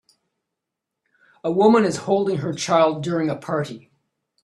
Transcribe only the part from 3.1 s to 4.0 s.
a party